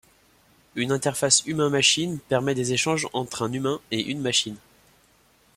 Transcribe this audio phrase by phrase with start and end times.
[0.73, 4.55] Une interface humain-machine permet des échanges entre un humain et une machine.